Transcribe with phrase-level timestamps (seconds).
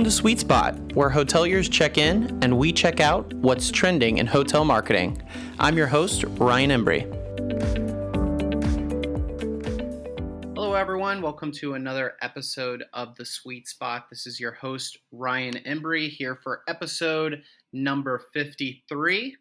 [0.00, 4.26] Welcome to Sweet Spot, where hoteliers check in and we check out what's trending in
[4.26, 5.20] hotel marketing.
[5.58, 7.02] I'm your host, Ryan Embry.
[10.54, 11.20] Hello, everyone.
[11.20, 14.06] Welcome to another episode of The Sweet Spot.
[14.08, 17.42] This is your host, Ryan Embry, here for episode
[17.74, 19.36] number 53.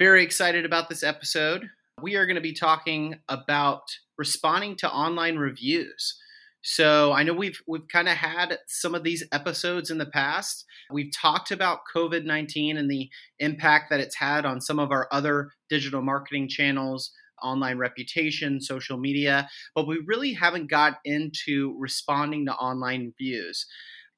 [0.00, 1.70] Very excited about this episode.
[2.02, 3.82] We are going to be talking about
[4.18, 6.20] responding to online reviews.
[6.68, 10.64] So I know we've we've kind of had some of these episodes in the past.
[10.90, 13.08] We've talked about COVID-19 and the
[13.38, 18.98] impact that it's had on some of our other digital marketing channels, online reputation, social
[18.98, 23.64] media, but we really haven't got into responding to online views.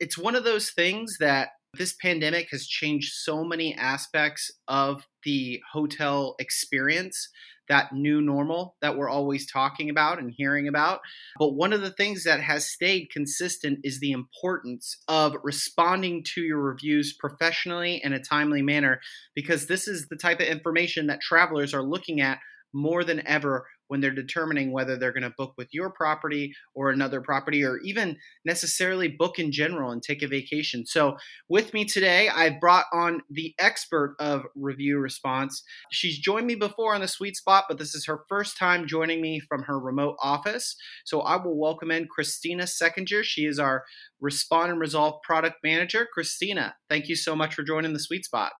[0.00, 5.60] It's one of those things that this pandemic has changed so many aspects of the
[5.72, 7.28] hotel experience
[7.68, 11.00] that new normal that we're always talking about and hearing about.
[11.38, 16.42] But one of the things that has stayed consistent is the importance of responding to
[16.42, 19.00] your reviews professionally in a timely manner,
[19.34, 22.38] because this is the type of information that travelers are looking at
[22.72, 26.90] more than ever when they're determining whether they're going to book with your property or
[26.90, 30.86] another property or even necessarily book in general and take a vacation.
[30.86, 31.16] So,
[31.48, 35.62] with me today, I brought on the expert of review response.
[35.90, 39.20] She's joined me before on the sweet spot, but this is her first time joining
[39.20, 40.76] me from her remote office.
[41.04, 43.24] So, I will welcome in Christina Seckinger.
[43.24, 43.84] She is our
[44.20, 46.06] Respond and Resolve product manager.
[46.12, 48.52] Christina, thank you so much for joining the sweet spot.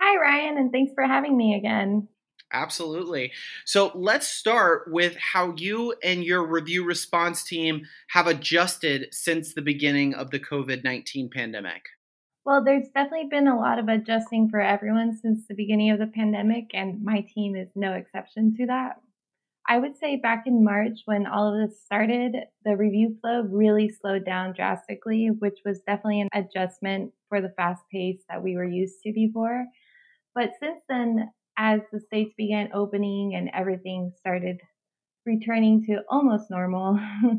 [0.00, 2.08] Hi, Ryan, and thanks for having me again.
[2.52, 3.32] Absolutely.
[3.64, 9.62] So let's start with how you and your review response team have adjusted since the
[9.62, 11.86] beginning of the COVID 19 pandemic.
[12.44, 16.08] Well, there's definitely been a lot of adjusting for everyone since the beginning of the
[16.08, 18.96] pandemic, and my team is no exception to that.
[19.68, 23.88] I would say back in March, when all of this started, the review flow really
[23.88, 28.68] slowed down drastically, which was definitely an adjustment for the fast pace that we were
[28.68, 29.64] used to before.
[30.34, 34.60] But since then, as the states began opening and everything started
[35.26, 36.98] returning to almost normal,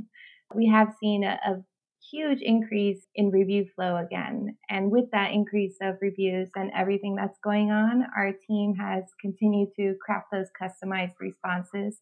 [0.56, 1.63] we have seen a, a,
[2.12, 4.57] huge increase in review flow again.
[4.69, 9.69] And with that increase of reviews and everything that's going on, our team has continued
[9.78, 12.02] to craft those customized responses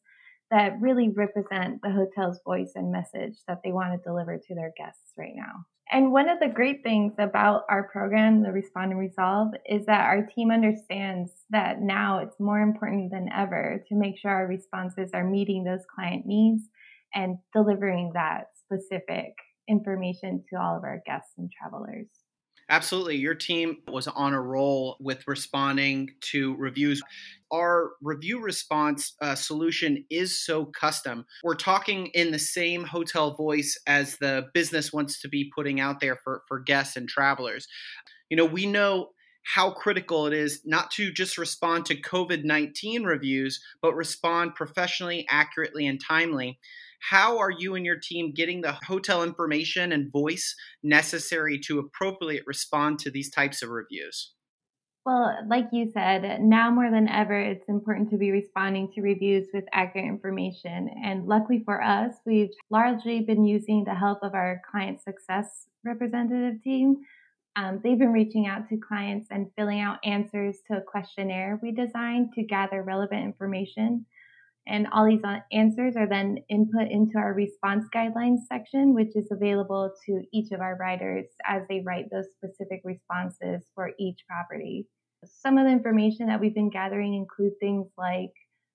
[0.52, 4.74] that really represent the hotel's voice and message that they want to deliver to their
[4.78, 5.66] guests right now.
[5.92, 10.06] And one of the great things about our program, the Respond and Resolve, is that
[10.06, 15.12] our team understands that now it's more important than ever to make sure our responses
[15.14, 16.64] are meeting those client needs
[17.14, 19.34] and delivering that specific
[19.68, 22.08] information to all of our guests and travelers.
[22.72, 23.18] Absolutely.
[23.18, 27.02] Your team was on a roll with responding to reviews.
[27.52, 31.26] Our review response uh, solution is so custom.
[31.44, 36.00] We're talking in the same hotel voice as the business wants to be putting out
[36.00, 37.68] there for, for guests and travelers.
[38.30, 39.10] You know, we know
[39.44, 45.26] how critical it is not to just respond to COVID 19 reviews, but respond professionally,
[45.30, 46.60] accurately, and timely.
[47.10, 52.42] How are you and your team getting the hotel information and voice necessary to appropriately
[52.46, 54.34] respond to these types of reviews?
[55.04, 59.48] Well, like you said, now more than ever, it's important to be responding to reviews
[59.52, 60.92] with accurate information.
[61.04, 66.62] And luckily for us, we've largely been using the help of our client success representative
[66.62, 66.98] team.
[67.56, 71.72] Um, they've been reaching out to clients and filling out answers to a questionnaire we
[71.72, 74.06] designed to gather relevant information
[74.68, 79.92] and all these answers are then input into our response guidelines section, which is available
[80.06, 84.88] to each of our writers as they write those specific responses for each property.
[85.26, 88.34] Some of the information that we've been gathering include things like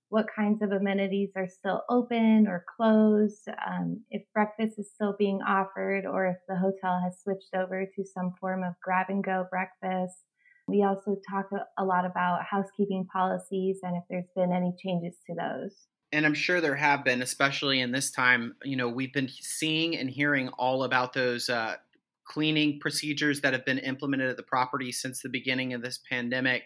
[0.09, 5.41] what kinds of amenities are still open or closed, um, if breakfast is still being
[5.43, 9.47] offered, or if the hotel has switched over to some form of grab and go
[9.50, 10.22] breakfast
[10.69, 15.35] we also talk a lot about housekeeping policies and if there's been any changes to
[15.35, 15.87] those.
[16.12, 18.55] And I'm sure there have been, especially in this time.
[18.64, 21.76] You know, we've been seeing and hearing all about those uh,
[22.25, 26.64] cleaning procedures that have been implemented at the property since the beginning of this pandemic.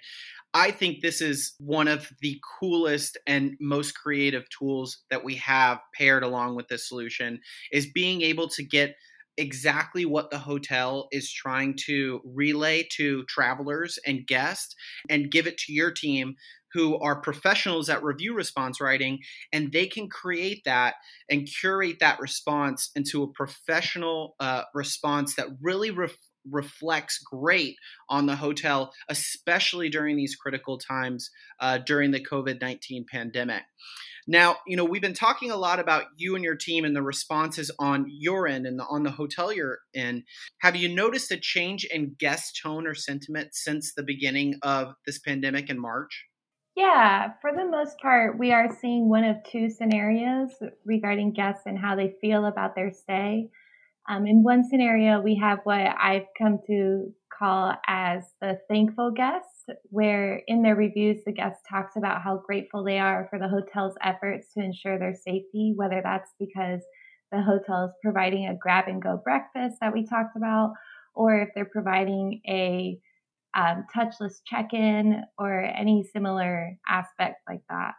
[0.52, 5.78] I think this is one of the coolest and most creative tools that we have
[5.94, 8.96] paired along with this solution is being able to get
[9.36, 14.74] exactly what the hotel is trying to relay to travelers and guests
[15.08, 16.34] and give it to your team
[16.72, 19.18] who are professionals at review response writing
[19.52, 20.94] and they can create that
[21.28, 26.16] and curate that response into a professional uh, response that really ref-
[26.48, 27.76] reflects great
[28.08, 33.62] on the hotel, especially during these critical times uh, during the COVID 19 pandemic.
[34.26, 37.02] Now, you know, we've been talking a lot about you and your team and the
[37.02, 39.02] responses on your end and the, on
[39.54, 40.24] you're in.
[40.60, 45.18] Have you noticed a change in guest tone or sentiment since the beginning of this
[45.18, 46.26] pandemic in March?
[46.76, 50.50] Yeah, for the most part, we are seeing one of two scenarios
[50.84, 53.50] regarding guests and how they feel about their stay.
[54.10, 59.70] Um, in one scenario, we have what I've come to call as the thankful guest,
[59.84, 63.94] where in their reviews, the guest talks about how grateful they are for the hotel's
[64.02, 66.80] efforts to ensure their safety, whether that's because
[67.30, 70.72] the hotel is providing a grab and go breakfast that we talked about,
[71.14, 72.98] or if they're providing a
[73.56, 77.92] um, touchless check in or any similar aspect like that.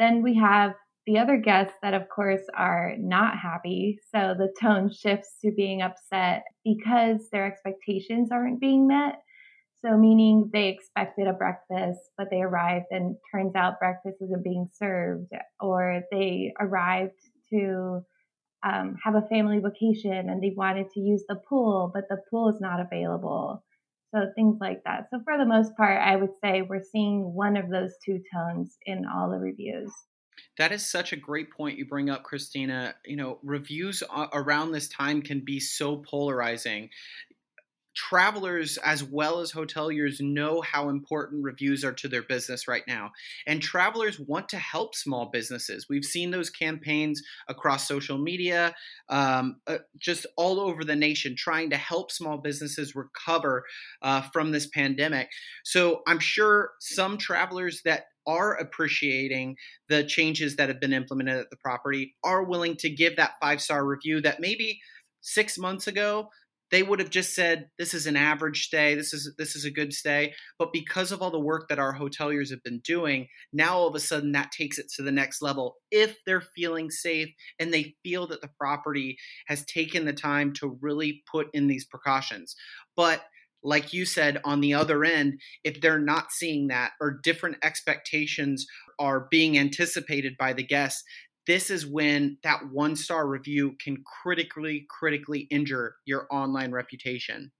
[0.00, 0.72] Then we have
[1.06, 3.98] the other guests that, of course, are not happy.
[4.10, 9.16] So the tone shifts to being upset because their expectations aren't being met.
[9.84, 14.66] So, meaning they expected a breakfast, but they arrived and turns out breakfast isn't being
[14.72, 15.30] served,
[15.60, 17.20] or they arrived
[17.50, 18.00] to
[18.66, 22.48] um, have a family vacation and they wanted to use the pool, but the pool
[22.48, 23.62] is not available.
[24.14, 25.08] So, things like that.
[25.10, 28.78] So, for the most part, I would say we're seeing one of those two tones
[28.86, 29.92] in all the reviews.
[30.58, 32.94] That is such a great point you bring up, Christina.
[33.04, 34.02] You know, reviews
[34.32, 36.90] around this time can be so polarizing.
[37.96, 43.12] Travelers as well as hoteliers know how important reviews are to their business right now.
[43.46, 45.86] And travelers want to help small businesses.
[45.88, 48.74] We've seen those campaigns across social media,
[49.08, 53.64] um, uh, just all over the nation, trying to help small businesses recover
[54.02, 55.30] uh, from this pandemic.
[55.62, 59.56] So I'm sure some travelers that are appreciating
[59.88, 63.60] the changes that have been implemented at the property, are willing to give that five
[63.60, 64.80] star review that maybe
[65.20, 66.28] six months ago
[66.74, 68.96] they would have just said this is an average stay.
[68.96, 70.34] This is this is a good stay.
[70.58, 73.94] But because of all the work that our hoteliers have been doing now all of
[73.94, 75.76] a sudden that takes it to the next level.
[75.92, 77.28] If they're feeling safe
[77.60, 79.16] and they feel that the property
[79.46, 82.56] has taken the time to really put in these precautions.
[82.96, 83.22] But
[83.64, 88.66] like you said, on the other end, if they're not seeing that or different expectations
[88.98, 91.02] are being anticipated by the guests,
[91.46, 97.50] this is when that one star review can critically, critically injure your online reputation.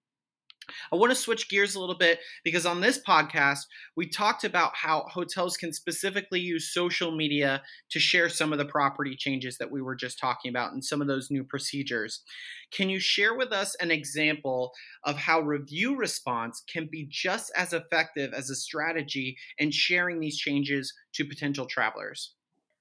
[0.93, 3.61] I want to switch gears a little bit because on this podcast,
[3.97, 8.65] we talked about how hotels can specifically use social media to share some of the
[8.65, 12.23] property changes that we were just talking about and some of those new procedures.
[12.71, 14.73] Can you share with us an example
[15.05, 20.39] of how review response can be just as effective as a strategy in sharing these
[20.39, 22.35] changes to potential travelers?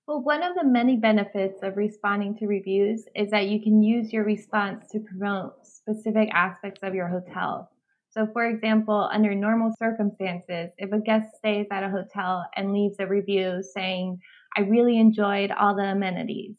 [0.08, 4.12] Well, one of the many benefits of responding to reviews is that you can use
[4.12, 7.70] your response to promote specific aspects of your hotel.
[8.10, 12.98] So, for example, under normal circumstances, if a guest stays at a hotel and leaves
[13.00, 14.20] a review saying,
[14.58, 16.58] I really enjoyed all the amenities,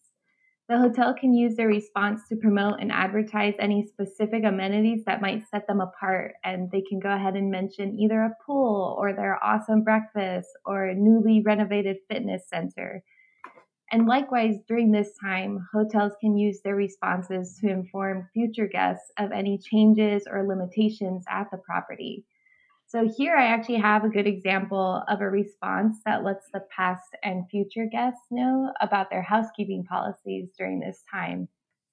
[0.68, 5.46] the hotel can use their response to promote and advertise any specific amenities that might
[5.48, 6.34] set them apart.
[6.44, 10.94] And they can go ahead and mention either a pool or their awesome breakfast or
[10.94, 13.02] newly renovated fitness center.
[13.94, 19.30] And likewise, during this time, hotels can use their responses to inform future guests of
[19.30, 22.24] any changes or limitations at the property.
[22.88, 27.06] So, here I actually have a good example of a response that lets the past
[27.22, 31.46] and future guests know about their housekeeping policies during this time.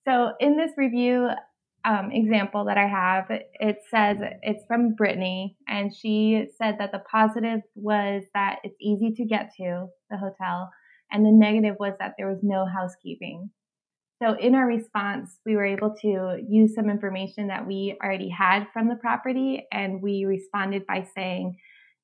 [0.04, 1.30] So, in this review
[1.86, 7.04] um, example that I have, it says it's from Brittany, and she said that the
[7.12, 10.72] positive was that it's easy to get to the hotel
[11.12, 13.50] and the negative was that there was no housekeeping.
[14.22, 18.68] So, in our response, we were able to use some information that we already had
[18.72, 21.58] from the property, and we responded by saying,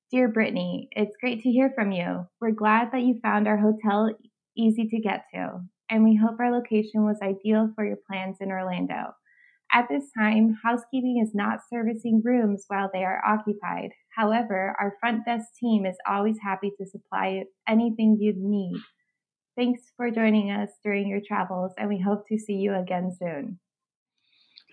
[0.09, 2.25] Dear Brittany, it's great to hear from you.
[2.41, 4.09] We're glad that you found our hotel
[4.55, 5.59] easy to get to,
[5.91, 9.13] and we hope our location was ideal for your plans in Orlando.
[9.73, 13.91] At this time, housekeeping is not servicing rooms while they are occupied.
[14.15, 18.77] However, our front desk team is always happy to supply anything you'd need.
[19.55, 23.59] Thanks for joining us during your travels, and we hope to see you again soon.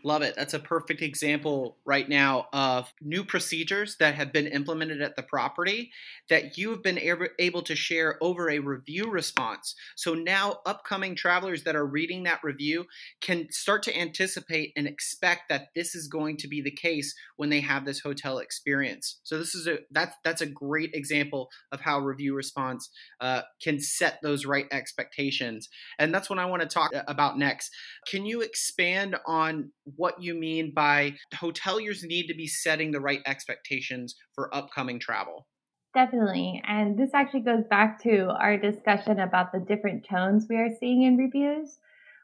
[0.06, 0.34] Love it.
[0.36, 5.22] That's a perfect example right now of new procedures that have been implemented at the
[5.22, 5.90] property
[6.28, 7.00] that you have been
[7.38, 9.74] able to share over a review response.
[9.96, 12.84] So now upcoming travelers that are reading that review
[13.22, 17.48] can start to anticipate and expect that this is going to be the case when
[17.48, 19.20] they have this hotel experience.
[19.22, 22.90] So this is a that's that's a great example of how review response
[23.22, 25.70] uh, can set those right expectations.
[25.98, 27.70] And that's what I want to talk about next.
[28.06, 33.20] Can you expand on what you mean by hoteliers need to be setting the right
[33.26, 35.46] expectations for upcoming travel.
[35.94, 36.60] Definitely.
[36.66, 41.02] And this actually goes back to our discussion about the different tones we are seeing
[41.02, 41.78] in reviews.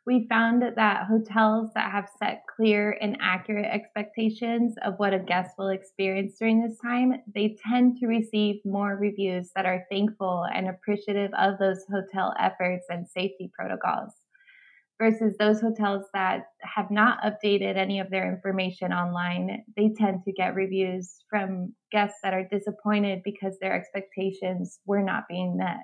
[0.06, 5.50] We found that hotels that have set clear and accurate expectations of what a guest
[5.56, 10.68] will experience during this time, they tend to receive more reviews that are thankful and
[10.68, 14.14] appreciative of those hotel efforts and safety protocols
[15.00, 20.32] versus those hotels that have not updated any of their information online, they tend to
[20.32, 25.78] get reviews from guests that are disappointed because their expectations were not being met.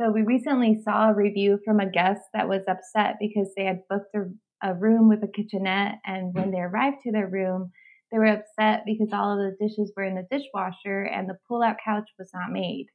[0.00, 3.80] So we recently saw a review from a guest that was upset because they had
[3.88, 6.52] booked a, a room with a kitchenette and when mm.
[6.52, 7.70] they arrived to their room,
[8.10, 11.76] they were upset because all of the dishes were in the dishwasher and the pull-out
[11.84, 12.86] couch was not made.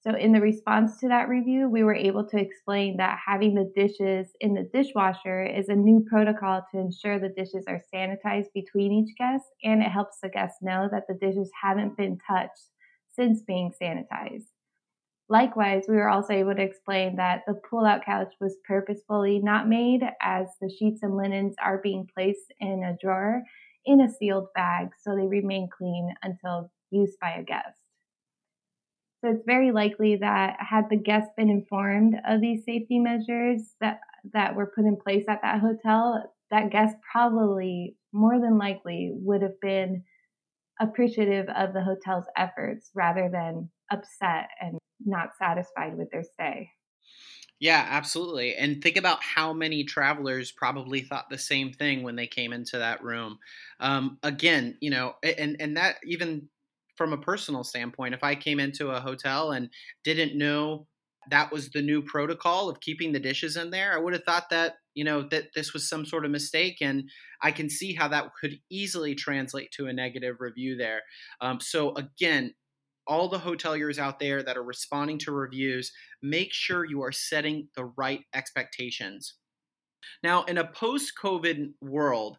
[0.00, 3.70] So, in the response to that review, we were able to explain that having the
[3.76, 8.92] dishes in the dishwasher is a new protocol to ensure the dishes are sanitized between
[8.92, 12.70] each guest, and it helps the guests know that the dishes haven't been touched
[13.10, 14.46] since being sanitized.
[15.30, 19.68] Likewise, we were also able to explain that the pull out couch was purposefully not
[19.68, 23.42] made as the sheets and linens are being placed in a drawer
[23.86, 27.77] in a sealed bag so they remain clean until used by a guest.
[29.20, 34.00] So it's very likely that had the guest been informed of these safety measures that
[34.32, 39.42] that were put in place at that hotel, that guest probably more than likely would
[39.42, 40.04] have been
[40.80, 46.70] appreciative of the hotel's efforts rather than upset and not satisfied with their stay.
[47.60, 48.54] Yeah, absolutely.
[48.54, 52.78] And think about how many travelers probably thought the same thing when they came into
[52.78, 53.38] that room.
[53.80, 56.48] Um, again, you know, and and that even
[56.98, 59.70] from a personal standpoint, if I came into a hotel and
[60.04, 60.86] didn't know
[61.30, 64.50] that was the new protocol of keeping the dishes in there, I would have thought
[64.50, 66.78] that, you know, that this was some sort of mistake.
[66.80, 67.08] And
[67.42, 71.02] I can see how that could easily translate to a negative review there.
[71.40, 72.54] Um, so, again,
[73.06, 77.68] all the hoteliers out there that are responding to reviews, make sure you are setting
[77.74, 79.34] the right expectations.
[80.22, 82.38] Now, in a post COVID world,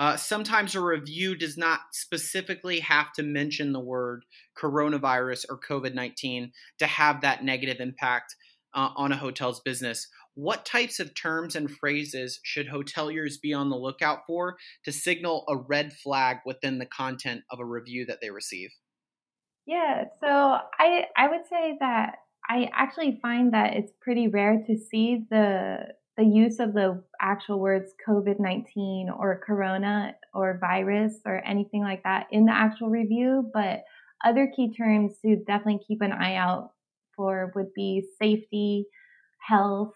[0.00, 4.24] uh, sometimes a review does not specifically have to mention the word
[4.58, 8.34] coronavirus or COVID 19 to have that negative impact
[8.72, 10.08] uh, on a hotel's business.
[10.34, 15.44] What types of terms and phrases should hoteliers be on the lookout for to signal
[15.50, 18.70] a red flag within the content of a review that they receive?
[19.66, 22.14] Yeah, so I I would say that
[22.48, 25.88] I actually find that it's pretty rare to see the
[26.20, 32.02] the use of the actual words COVID 19 or corona or virus or anything like
[32.02, 33.84] that in the actual review, but
[34.22, 36.72] other key terms to definitely keep an eye out
[37.16, 38.84] for would be safety,
[39.38, 39.94] health,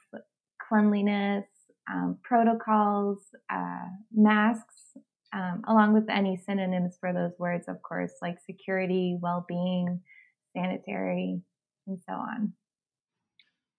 [0.67, 1.45] cleanliness,
[1.93, 3.19] um, protocols,
[3.53, 4.97] uh, masks,
[5.35, 10.01] um, along with any synonyms for those words, of course, like security, well being,
[10.57, 11.43] sanitary,
[11.87, 12.55] and so on.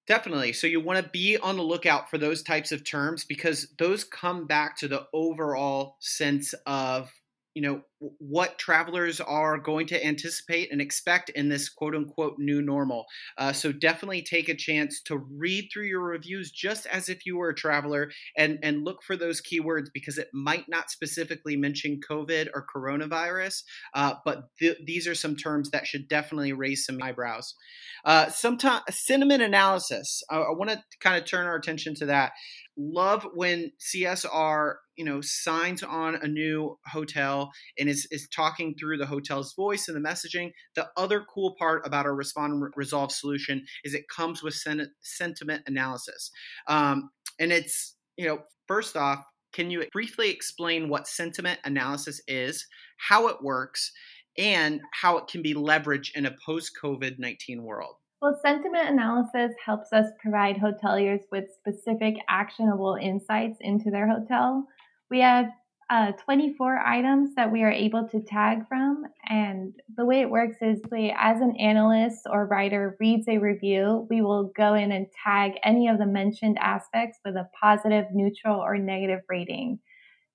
[0.08, 0.54] Definitely.
[0.54, 4.04] So you want to be on the lookout for those types of terms because those
[4.04, 7.12] come back to the overall sense of
[7.56, 7.82] you know
[8.20, 13.06] what travelers are going to anticipate and expect in this quote unquote new normal.
[13.38, 17.38] Uh, so definitely take a chance to read through your reviews just as if you
[17.38, 22.00] were a traveler and and look for those keywords because it might not specifically mention
[22.08, 27.02] COVID or coronavirus, uh, but th- these are some terms that should definitely raise some
[27.02, 27.56] eyebrows.
[28.04, 30.22] Uh, sometimes sentiment analysis.
[30.30, 32.34] I want to kind of turn our attention to that
[32.78, 38.98] love when CSR, you know, signs on a new hotel and is, is talking through
[38.98, 40.52] the hotel's voice and the messaging.
[40.76, 44.92] The other cool part about our respond and resolve solution is it comes with sen-
[45.02, 46.32] sentiment analysis.
[46.68, 52.68] Um, and it's, you know, first off, can you briefly explain what sentiment analysis is,
[52.98, 53.92] how it works,
[54.38, 57.96] and how it can be leveraged in a post COVID 19 world?
[58.26, 64.66] Well, sentiment analysis helps us provide hoteliers with specific actionable insights into their hotel.
[65.12, 65.46] We have
[65.92, 69.04] uh, 24 items that we are able to tag from.
[69.30, 74.08] And the way it works is we, as an analyst or writer reads a review,
[74.10, 78.60] we will go in and tag any of the mentioned aspects with a positive, neutral,
[78.60, 79.78] or negative rating.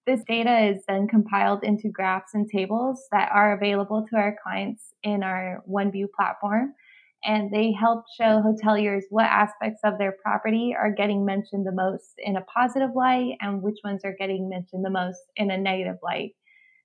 [0.07, 4.95] This data is then compiled into graphs and tables that are available to our clients
[5.03, 6.75] in our OneView platform
[7.25, 12.15] and they help show hoteliers what aspects of their property are getting mentioned the most
[12.19, 15.97] in a positive light and which ones are getting mentioned the most in a negative
[16.03, 16.33] light.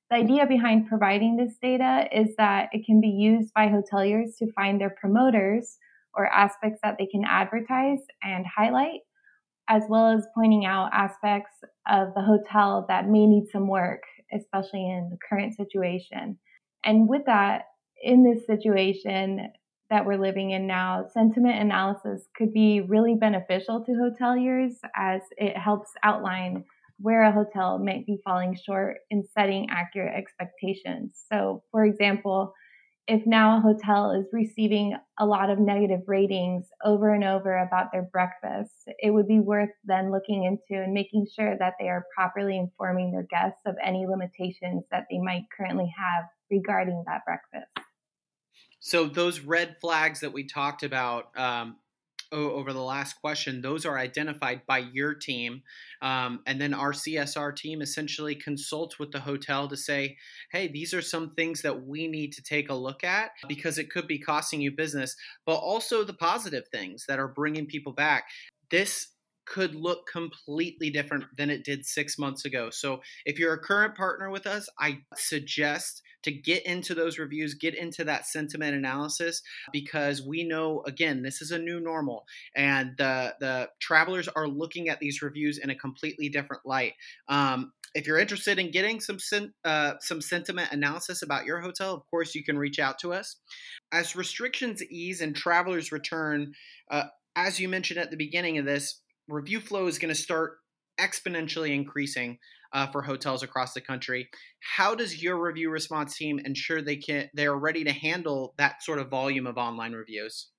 [0.09, 4.51] The idea behind providing this data is that it can be used by hoteliers to
[4.53, 5.77] find their promoters
[6.13, 8.99] or aspects that they can advertise and highlight,
[9.67, 11.55] as well as pointing out aspects
[11.89, 16.37] of the hotel that may need some work, especially in the current situation.
[16.83, 17.63] And with that,
[18.01, 19.47] in this situation
[19.89, 25.57] that we're living in now, sentiment analysis could be really beneficial to hoteliers as it
[25.57, 26.63] helps outline
[26.99, 31.19] where a hotel might be falling short in setting accurate expectations.
[31.31, 32.53] So, for example,
[33.07, 37.91] if now a hotel is receiving a lot of negative ratings over and over about
[37.91, 42.05] their breakfast, it would be worth then looking into and making sure that they are
[42.15, 47.84] properly informing their guests of any limitations that they might currently have regarding that breakfast.
[48.85, 51.77] So, those red flags that we talked about, um,
[52.31, 55.63] over the last question, those are identified by your team.
[56.03, 60.17] Um, and then our CSR team essentially consults with the hotel to say,
[60.51, 63.89] hey, these are some things that we need to take a look at because it
[63.89, 65.15] could be costing you business,
[65.47, 68.25] but also the positive things that are bringing people back.
[68.69, 69.07] This
[69.45, 72.69] could look completely different than it did six months ago.
[72.69, 77.53] So, if you're a current partner with us, I suggest to get into those reviews,
[77.53, 82.25] get into that sentiment analysis, because we know, again, this is a new normal,
[82.55, 86.93] and the the travelers are looking at these reviews in a completely different light.
[87.29, 89.19] Um, if you're interested in getting some
[89.63, 93.37] uh, some sentiment analysis about your hotel, of course, you can reach out to us.
[93.91, 96.53] As restrictions ease and travelers return,
[96.91, 100.57] uh, as you mentioned at the beginning of this, review flow is going to start
[100.99, 102.37] exponentially increasing
[102.73, 104.29] uh, for hotels across the country.
[104.75, 108.83] How does your review response team ensure they can they are ready to handle that
[108.83, 110.49] sort of volume of online reviews?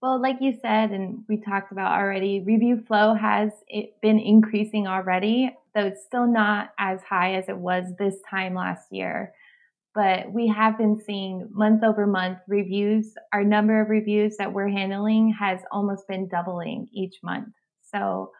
[0.00, 3.52] Well, like you said, and we talked about already, review flow has
[4.02, 8.88] been increasing already, though it's still not as high as it was this time last
[8.90, 9.32] year.
[9.94, 13.14] But we have been seeing month over month reviews.
[13.32, 17.54] Our number of reviews that we're handling has almost been doubling each month.
[17.94, 18.32] So,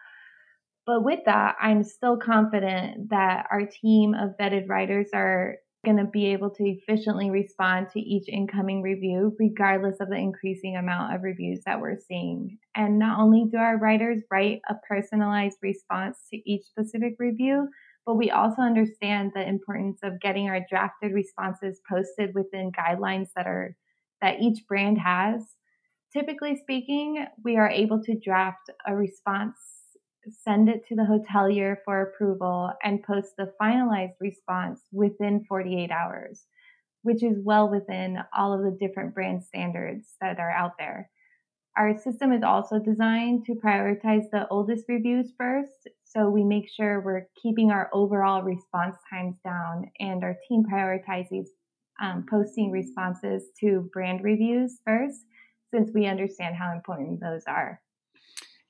[0.86, 6.04] but with that, I'm still confident that our team of vetted writers are going to
[6.04, 11.22] be able to efficiently respond to each incoming review, regardless of the increasing amount of
[11.22, 12.58] reviews that we're seeing.
[12.74, 17.68] And not only do our writers write a personalized response to each specific review,
[18.06, 23.46] but we also understand the importance of getting our drafted responses posted within guidelines that
[23.46, 23.76] are
[24.20, 25.42] that each brand has
[26.14, 29.56] Typically speaking, we are able to draft a response,
[30.44, 36.44] send it to the hotelier for approval, and post the finalized response within 48 hours,
[37.02, 41.10] which is well within all of the different brand standards that are out there.
[41.76, 47.00] Our system is also designed to prioritize the oldest reviews first, so we make sure
[47.00, 51.46] we're keeping our overall response times down, and our team prioritizes
[52.00, 55.24] um, posting responses to brand reviews first
[55.74, 57.80] since we understand how important those are.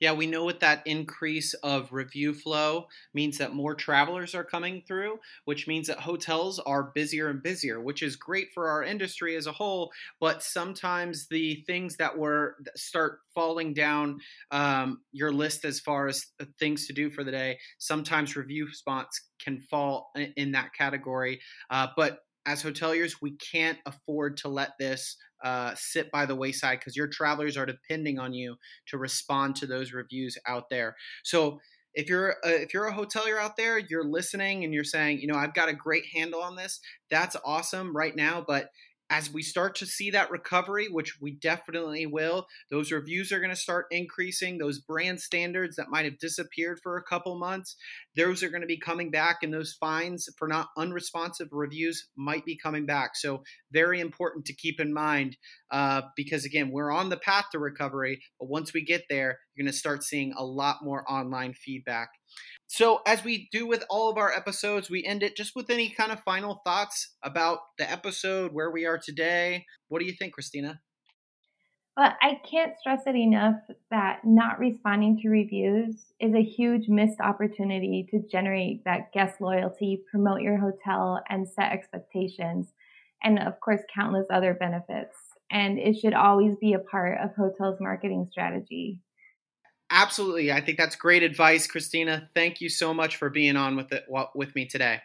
[0.01, 4.83] Yeah, we know with that increase of review flow means that more travelers are coming
[4.85, 9.37] through, which means that hotels are busier and busier, which is great for our industry
[9.37, 9.91] as a whole.
[10.19, 14.19] But sometimes the things that were start falling down
[14.51, 16.25] um, your list as far as
[16.59, 21.39] things to do for the day, sometimes review spots can fall in that category.
[21.69, 26.79] Uh, but as hoteliers, we can't afford to let this uh, sit by the wayside
[26.79, 28.55] because your travelers are depending on you
[28.87, 30.95] to respond to those reviews out there.
[31.23, 31.59] So
[31.93, 35.27] if you're a, if you're a hotelier out there, you're listening and you're saying, you
[35.27, 36.79] know, I've got a great handle on this.
[37.11, 38.69] That's awesome right now, but
[39.09, 43.51] as we start to see that recovery, which we definitely will, those reviews are going
[43.51, 44.57] to start increasing.
[44.57, 47.75] Those brand standards that might have disappeared for a couple months,
[48.15, 52.45] those are going to be coming back, and those fines for not unresponsive reviews might
[52.45, 53.11] be coming back.
[53.15, 55.37] So, very important to keep in mind
[55.71, 59.65] uh, because, again, we're on the path to recovery, but once we get there, you're
[59.65, 62.09] going to start seeing a lot more online feedback.
[62.67, 65.89] So, as we do with all of our episodes, we end it just with any
[65.89, 69.65] kind of final thoughts about the episode, where we are today.
[69.87, 70.81] What do you think, Christina?
[71.97, 73.55] Well, I can't stress it enough
[73.89, 80.03] that not responding to reviews is a huge missed opportunity to generate that guest loyalty,
[80.11, 82.73] promote your hotel, and set expectations,
[83.23, 85.15] and of course, countless other benefits.
[85.49, 88.99] And it should always be a part of hotels' marketing strategy.
[89.91, 90.51] Absolutely.
[90.51, 92.29] I think that's great advice, Christina.
[92.33, 95.01] Thank you so much for being on with it with me today.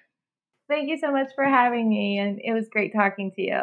[0.69, 3.61] Thank you so much for having me and it was great talking to you.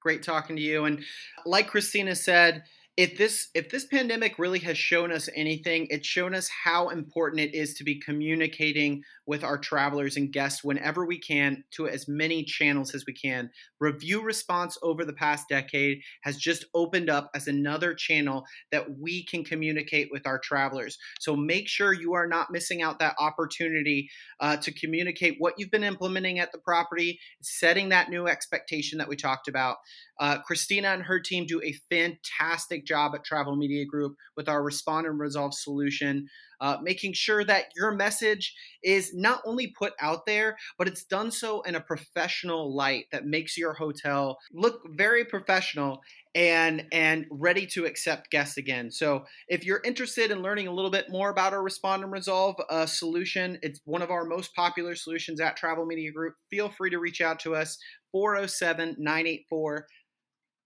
[0.00, 1.04] Great talking to you and
[1.46, 2.64] like Christina said,
[2.98, 7.40] if this if this pandemic really has shown us anything it's shown us how important
[7.40, 12.08] it is to be communicating with our travelers and guests whenever we can to as
[12.08, 13.50] many channels as we can.
[13.78, 19.26] Review response over the past decade has just opened up as another channel that we
[19.26, 20.96] can communicate with our travelers.
[21.20, 24.08] So make sure you are not missing out that opportunity
[24.40, 29.08] uh, to communicate what you've been implementing at the property setting that new expectation that
[29.08, 29.76] we talked about.
[30.18, 34.62] Uh, Christina and her team do a fantastic job at Travel Media Group with our
[34.62, 36.28] Respond and Resolve solution,
[36.60, 41.30] uh, making sure that your message is not only put out there, but it's done
[41.30, 46.00] so in a professional light that makes your hotel look very professional
[46.34, 48.90] and and ready to accept guests again.
[48.90, 52.56] So if you're interested in learning a little bit more about our Respond and Resolve
[52.70, 56.34] uh, solution, it's one of our most popular solutions at Travel Media Group.
[56.50, 57.78] Feel free to reach out to us
[58.12, 59.86] 407 984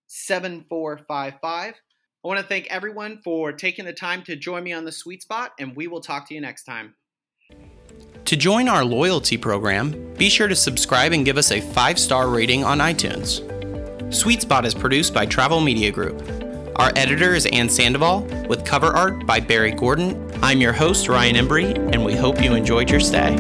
[0.08, 1.74] 7455.
[2.24, 5.22] I want to thank everyone for taking the time to join me on the sweet
[5.22, 6.94] spot, and we will talk to you next time.
[8.26, 12.28] To join our loyalty program, be sure to subscribe and give us a five star
[12.28, 13.42] rating on iTunes.
[14.14, 16.22] Sweet Spot is produced by Travel Media Group.
[16.76, 20.30] Our editor is Ann Sandoval, with cover art by Barry Gordon.
[20.44, 23.34] I'm your host, Ryan Embry, and we hope you enjoyed your stay.